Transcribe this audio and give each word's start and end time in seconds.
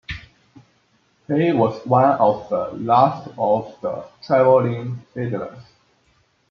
He 1.27 1.51
was 1.51 1.85
one 1.85 2.13
of 2.17 2.49
the 2.49 2.71
last 2.71 3.27
of 3.37 3.79
the 3.81 4.03
travelling 4.25 4.97
fiddlers. 5.13 5.59